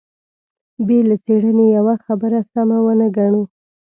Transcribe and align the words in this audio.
بې 0.87 0.99
له 1.09 1.15
څېړنې 1.25 1.65
يوه 1.77 1.95
خبره 2.05 2.39
سمه 2.53 2.77
ونه 2.85 3.07
ګڼو. 3.17 3.43